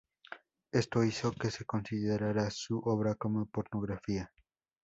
Esto 0.71 1.03
hizo 1.03 1.31
que 1.31 1.51
se 1.51 1.63
considerara 1.63 2.49
su 2.49 2.79
obra 2.79 3.13
como 3.13 3.45
pornográfica. 3.45 4.31